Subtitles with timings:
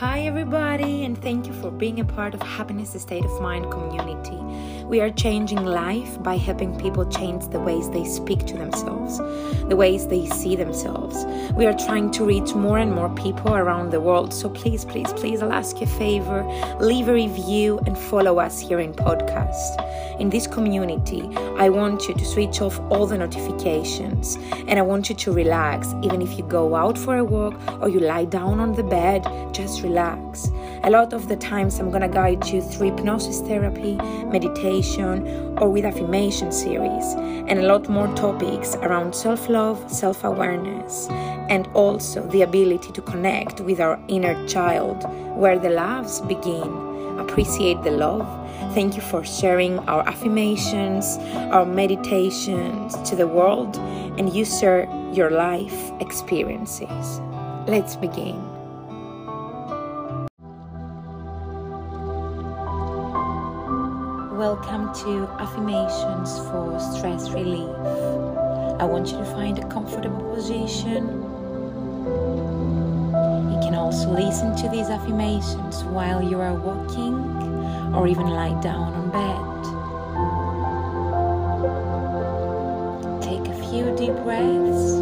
[0.00, 4.36] Hi, everybody, and thank you for being a part of Happiness State of Mind community.
[4.84, 9.16] We are changing life by helping people change the ways they speak to themselves,
[9.70, 11.24] the ways they see themselves.
[11.54, 14.34] We are trying to reach more and more people around the world.
[14.34, 16.44] So please, please, please, I'll ask you a favor
[16.78, 20.20] leave a review and follow us here in podcast.
[20.20, 21.22] In this community,
[21.56, 24.36] I want you to switch off all the notifications
[24.68, 25.88] and I want you to relax.
[26.02, 29.24] Even if you go out for a walk or you lie down on the bed,
[29.52, 30.50] just relax.
[30.84, 33.96] A lot of the times, I'm gonna guide you through hypnosis therapy,
[34.36, 35.26] meditation,
[35.58, 37.06] or with affirmation series,
[37.48, 41.08] and a lot more topics around self love, self awareness,
[41.48, 45.04] and also the ability to connect with our inner child,
[45.36, 46.70] where the loves begin.
[47.18, 48.28] Appreciate the love.
[48.74, 51.18] Thank you for sharing our affirmations,
[51.52, 53.76] our meditations to the world,
[54.18, 57.20] and you share your life experiences.
[57.66, 58.55] Let's begin.
[64.36, 67.70] Welcome to Affirmations for Stress Relief.
[68.78, 71.06] I want you to find a comfortable position.
[73.50, 77.14] You can also listen to these affirmations while you are walking
[77.94, 79.40] or even lie down on bed.
[83.22, 85.00] Take a few deep breaths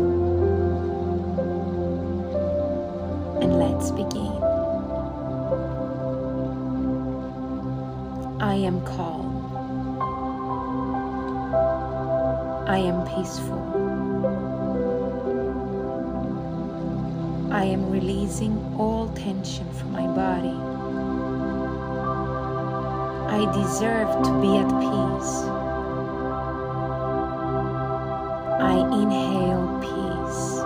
[3.42, 4.53] and let's begin.
[8.40, 9.30] I am calm.
[12.66, 13.62] I am peaceful.
[17.52, 20.58] I am releasing all tension from my body.
[23.30, 25.34] I deserve to be at peace.
[28.60, 30.60] I inhale peace.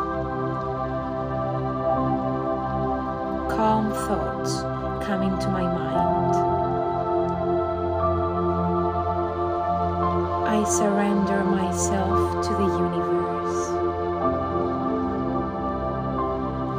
[3.55, 4.63] Calm thoughts
[5.05, 6.58] come into my mind.
[10.59, 13.61] I surrender myself to the universe.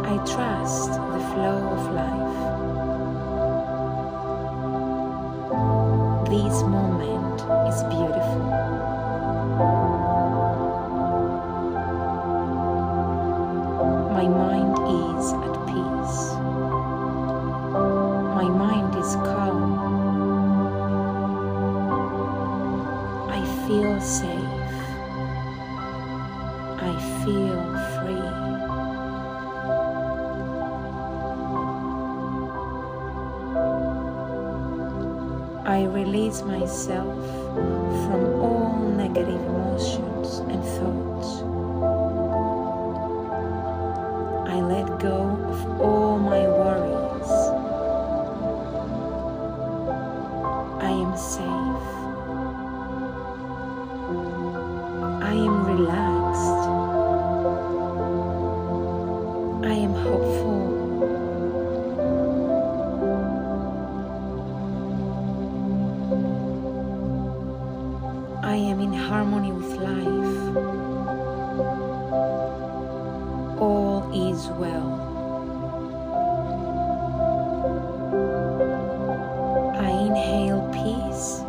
[0.06, 2.40] I trust the flow of life.
[6.28, 7.40] This moment
[7.72, 8.44] is beautiful.
[14.18, 16.20] My mind is at peace.
[18.36, 18.79] My mind
[23.70, 24.80] feel safe.
[26.82, 27.62] I feel
[27.94, 28.30] free.
[35.68, 37.14] I release myself
[38.06, 41.30] from all negative emotions and thoughts.
[44.50, 45.20] I let go
[45.54, 47.32] of all my worries.
[50.82, 51.59] I am safe.
[74.58, 74.90] Well.
[79.78, 81.40] I inhale peace,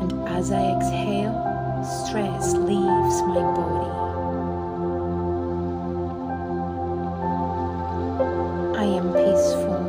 [0.00, 1.36] and as I exhale,
[1.84, 3.92] stress leaves my body.
[8.78, 9.82] I am peaceful.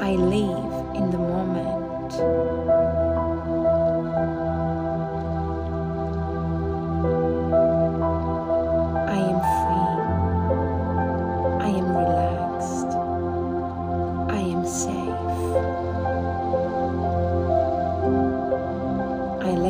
[0.00, 3.07] I live in the moment.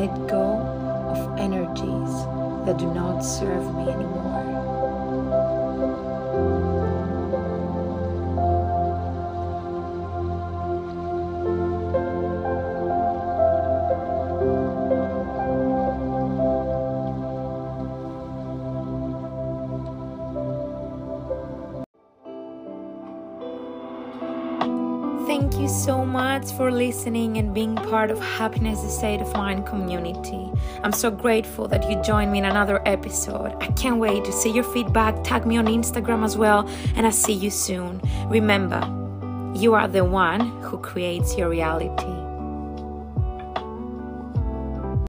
[0.09, 0.57] Let go
[1.09, 2.13] of energies
[2.67, 4.29] that do not serve me anymore.
[25.59, 30.53] Thank you so much for listening and being part of Happiness State of Mind community.
[30.85, 33.57] I'm so grateful that you joined me in another episode.
[33.61, 35.25] I can't wait to see your feedback.
[35.25, 38.01] Tag me on Instagram as well, and I'll see you soon.
[38.29, 38.81] Remember,
[39.53, 42.28] you are the one who creates your reality.